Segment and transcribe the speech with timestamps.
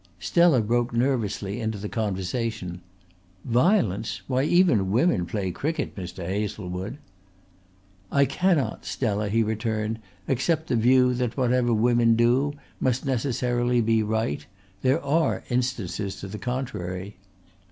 [0.19, 2.81] Stella broke nervously into the conversation.
[3.45, 4.23] "Violence?
[4.25, 6.25] Why even women play cricket, Mr.
[6.27, 6.97] Hazlewood."
[8.11, 14.01] "I cannot, Stella," he returned, "accept the view that whatever women do must necessarily be
[14.01, 14.43] right.
[14.81, 17.17] There are instances to the contrary."